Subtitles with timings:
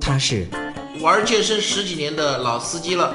[0.00, 0.46] 他是
[1.00, 3.14] 玩健身十几年的老司机了，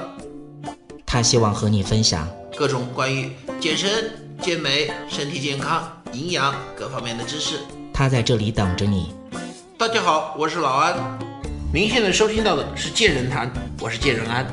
[1.05, 4.11] 他希望和你分享各种关于健身、
[4.41, 7.59] 健美、身体健康、营养各方面的知识。
[7.93, 9.13] 他在这里等着你。
[9.77, 10.95] 大家好，我是老安。
[11.73, 14.45] 您现在收听到的是健人谈，我是健人安。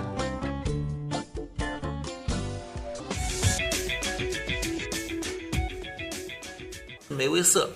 [7.08, 7.70] 梅威瑟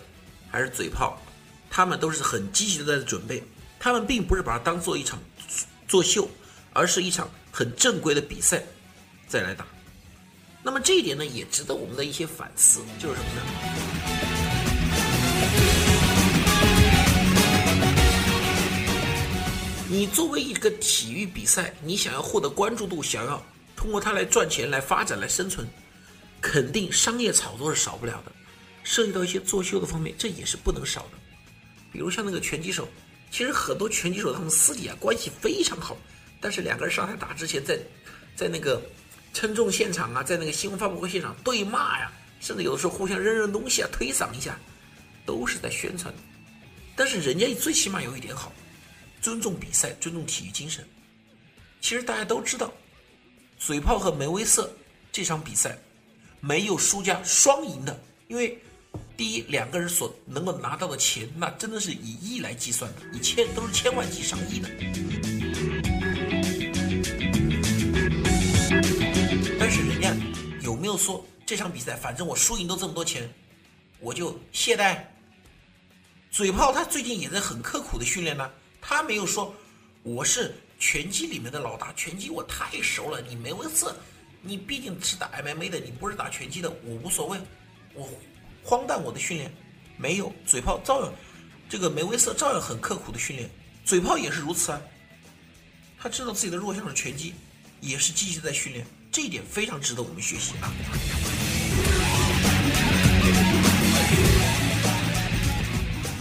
[0.50, 1.18] 还是嘴炮，
[1.70, 3.42] 他们都是很积极的在准备。
[3.78, 5.18] 他们并不是把它当做一场
[5.88, 6.28] 作秀，
[6.74, 8.62] 而是一场很正规的比赛
[9.26, 9.66] 再来打。
[10.62, 13.42] 那么这一点呢，也值得我们的一些反思，就是什么呢？
[19.88, 23.42] 你作为一个体育比赛，你想要获得关注度，想要
[23.74, 25.66] 通过它来赚钱、来发展、来生存，
[26.40, 28.32] 肯定商业炒作是少不了的。
[28.84, 31.18] 涉及到一些作秀的方面，这也是不能少的。
[31.92, 32.88] 比如像那个拳击手。
[33.32, 35.96] 其实很多拳击手他们私底下关系非常好，
[36.40, 37.78] 但是两个人上台打之前，在
[38.34, 38.82] 在那个
[39.32, 42.10] 称重现场啊，在那个新闻发布会现场对骂呀，
[42.40, 44.58] 甚至有的时候互相扔扔东西啊，推搡一下，
[45.24, 46.12] 都是在宣传。
[46.96, 48.52] 但是人家最起码有一点好，
[49.22, 50.84] 尊重比赛，尊重体育精神。
[51.80, 52.72] 其实大家都知道，
[53.60, 54.68] 嘴炮和梅威瑟
[55.12, 55.78] 这场比赛
[56.40, 58.60] 没有输家，双赢的，因为。
[59.16, 64.68] 第一，两个人所能够拿到的钱，那真的是以亿来计算的，以千都是千万计上亿的。
[69.58, 70.14] 但是人家
[70.62, 73.30] 有没有说这场比赛，反正我输赢都这么多钱，
[73.98, 74.98] 我就懈怠？
[76.30, 79.54] 嘴炮他最近也在很刻苦的训练呢，他没有说
[80.02, 83.94] 我是拳击里面的老大，拳击我太熟了，你没文字，
[84.40, 87.38] 你毕竟是打 MMA 的，你不是打拳击的，我无所谓，
[87.92, 88.08] 我。
[88.62, 89.52] 荒诞我的训练，
[89.96, 91.12] 没有嘴炮照样，
[91.68, 93.50] 这个梅威瑟照样很刻苦的训练，
[93.84, 94.80] 嘴炮也是如此啊。
[95.98, 97.34] 他知道自己的弱项是拳击，
[97.80, 100.72] 也是积极在训练，这一点非常值得我们学习啊。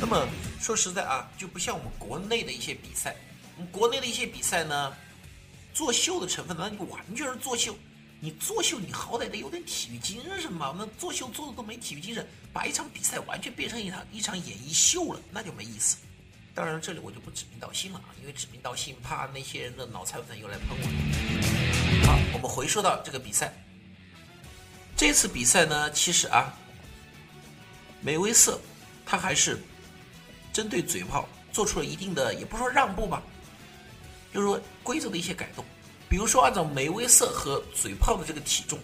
[0.01, 0.27] 那么
[0.59, 3.15] 说实在啊，就不像我们国内的一些比赛，
[3.57, 4.93] 我们国内的一些比赛呢，
[5.73, 7.77] 作秀的成分那就完全是作秀。
[8.21, 10.75] 你作秀，你好歹得有点体育精神嘛？
[10.77, 15.97] 那作秀做的都没体育精神，把一场比赛完全变成一场一场演艺秀了，那就没意思。
[16.53, 22.05] 当然，这里我就不指名道姓了啊，因为指名道姓怕那些人的脑残粉又来喷我。
[22.05, 23.53] 好，我们回说到这个比赛，
[24.97, 26.53] 这次比赛呢，其实啊，
[28.01, 28.59] 梅威瑟
[29.05, 29.61] 他还是
[30.51, 33.23] 针对嘴炮做出了一定的，也不说让步吧，
[34.33, 35.63] 就是说规则的一些改动。
[36.09, 38.79] 比如说，按照梅威瑟和嘴炮的这个体重，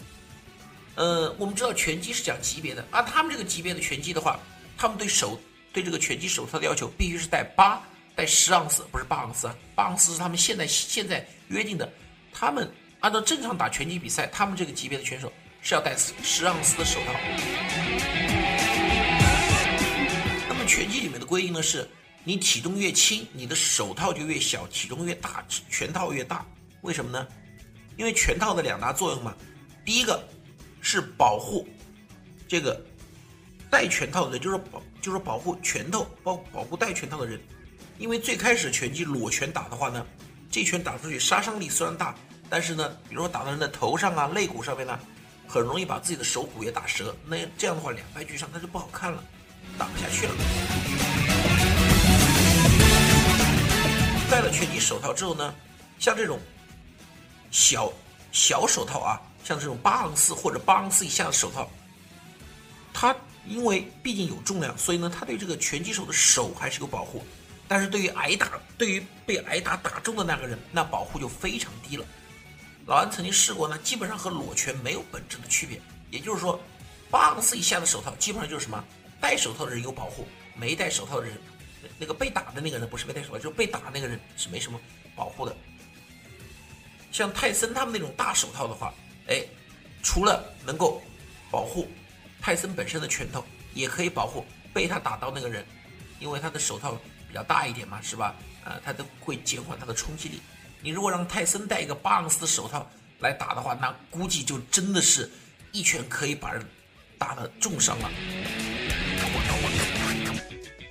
[0.93, 4.39] 呃，我们知道拳击是讲级别的，按他们这个级别的拳击的话，
[4.77, 5.39] 他们对手
[5.73, 7.81] 对这个拳击手套的要求必须是带八
[8.15, 11.91] 带十盎司，不是八盎司啊，八盎司是他们现在现在约定的。
[12.31, 17.13] 他们按照正常打拳击比赛，他们这个级别的拳手是要带十盎司的手套。
[20.47, 21.89] 那么拳击里面的规定呢是，
[22.23, 26.45] 你体重越轻，你的手套就越小；体重越大，拳套越大。
[26.85, 27.27] 为什么呢？
[27.97, 29.35] 因为拳套的两大作用嘛。
[29.83, 30.23] 第一个
[30.81, 31.67] 是保护
[32.47, 32.79] 这个
[33.71, 37.41] 戴拳套的，就是保，就是保护拳头，保保护戴拳套的人。
[37.97, 40.05] 因为最开始拳击裸拳打的话呢，
[40.51, 42.13] 这拳打出去杀伤力虽然大，
[42.49, 44.99] 但是呢，比如说打到人的头上啊、肋骨上面呢，
[45.47, 47.15] 很容易把自己的手骨也打折。
[47.25, 49.23] 那这样的话两败俱伤，那就不好看了，
[49.77, 50.33] 打不下去了。
[54.29, 55.55] 戴了拳击手套之后呢，
[55.97, 56.39] 像这种。
[57.55, 57.89] 小
[58.33, 61.69] 小手套啊，像这种八盎司或者八盎司以下的手套，
[62.93, 63.15] 它
[63.47, 67.23] 因为毕竟有重量，所以呢，它对这个拳击手的手还是有保护。
[67.65, 72.05] 但是对于挨打，对于被挨打打中的那个人，那保护就非常低了。
[72.85, 75.81] 老安曾经试过呢，基本上和裸拳没有本质的区别。
[76.11, 76.59] 也就是说，
[77.09, 78.83] 八盎司以下的手套基本上就是什么，
[79.21, 81.37] 戴手套的人有保护，没戴手套的人，
[81.97, 84.77] 那个被打的那个人不是没戴手套，就是被打那个人是没什么
[85.15, 85.55] 保护的。
[87.15, 88.93] 像泰森他们那种大手套的话，
[89.27, 89.41] 哎，
[90.03, 91.01] 除了能够
[91.49, 91.87] 保护
[92.41, 93.41] 泰森本身的拳头，
[93.73, 95.65] 也可以保护被他打到那个人，
[96.19, 96.91] 因为他的手套
[97.29, 98.35] 比较大一点嘛，是吧？
[98.65, 100.41] 啊，他都会减缓他的冲击力。
[100.81, 102.85] 你如果让泰森戴一个八盎司的手套
[103.19, 105.31] 来打的话，那估计就真的是
[105.71, 106.61] 一拳可以把人
[107.17, 108.11] 打的重伤了。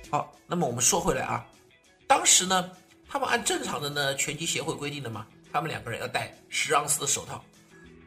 [0.09, 1.45] 好，那么我们说回来啊，
[2.07, 2.71] 当时呢，
[3.07, 5.23] 他们按正常的呢拳击协会规定的嘛。
[5.55, 7.41] 他们两个人要戴十盎司的手套，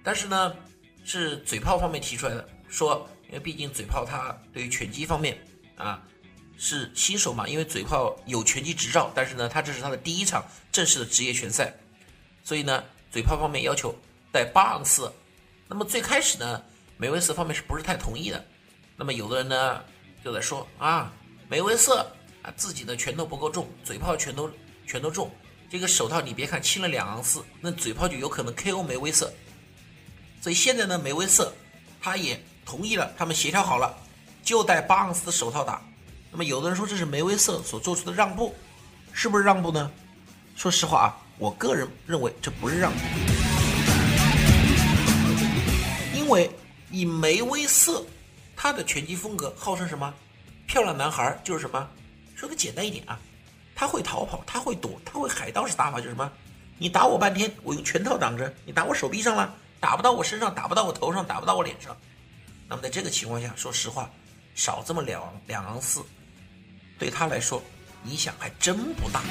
[0.05, 0.55] 但是呢，
[1.03, 5.35] 是嘴炮方面提出来的，说因为毕竟嘴炮他对于拳击方面
[5.75, 6.03] 啊
[6.59, 11.73] 是新手嘛，因为嘴炮有拳击执照，但是呢，他这是他的第一场正式的职业拳赛，
[12.45, 13.94] 所以呢，嘴炮方面要求
[14.31, 15.11] 带八盎司。
[15.67, 16.62] 那么最开始呢，
[16.99, 18.44] 梅威瑟方面是不是太同意的？
[18.94, 19.83] 那么有的人呢
[20.23, 21.11] 就在说啊，
[21.49, 22.06] 梅威瑟
[22.43, 24.51] 啊自己的拳头不够重，嘴炮拳头
[24.87, 25.31] 拳头重，
[25.70, 29.31] 这个手套你别看轻了两盎司，那嘴炮就有可能 KO 梅威瑟。
[30.41, 31.53] 所以现在呢，梅威瑟
[32.00, 33.94] 他也同意了，他们协调好了，
[34.43, 35.82] 就带八盎司的手套打。
[36.31, 38.55] 那么有的人说这是梅威瑟所做出的让步，
[39.12, 39.91] 是不是让步呢？
[40.56, 42.99] 说实话啊，我个人认为这不是让步，
[46.15, 46.50] 因为
[46.91, 48.05] 以梅威瑟
[48.56, 50.15] 他的拳击风格号称什么？
[50.67, 51.88] 漂亮男孩就是什么？
[52.35, 53.19] 说个简单一点啊，
[53.79, 56.29] 他会逃跑，他会躲，他会海盗式打法，就是什么？
[56.79, 61.97] 你打我半天，我用拳套挡着，你打我手臂上了，打不到我身上，打不到我头上，打不到我脸上。
[62.69, 64.11] 那么在这个情况下，说实话，
[64.57, 66.05] 少这么两两盎司。
[66.99, 67.63] 对他来说，
[68.05, 69.23] 影响还真不大。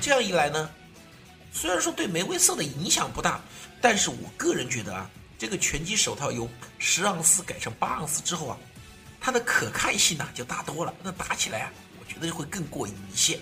[0.00, 0.70] 这样一来呢，
[1.52, 3.40] 虽然说对梅威瑟的影响不大，
[3.80, 6.48] 但是我个人觉得啊，这个拳击手套由
[6.78, 8.56] 十盎司改成八盎司之后啊，
[9.26, 10.94] 它的可看性呢就大多了。
[11.02, 13.40] 那打起来啊，我觉得会更过瘾一些。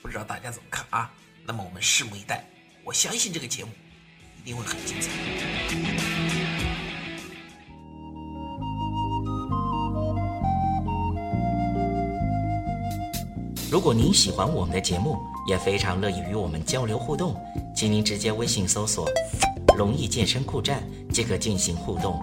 [0.00, 1.10] 不知道大家怎么看啊？
[1.44, 2.44] 那么我们拭目以待。
[2.84, 3.72] 我相信这个节目
[4.38, 5.10] 一定会很精彩。
[13.68, 17.34] 如果您喜欢我们的节目，也非常乐意与我们交流互动，
[17.74, 19.10] 请您直接微信搜索
[19.76, 22.22] “龙易健身酷站”即可进行互动。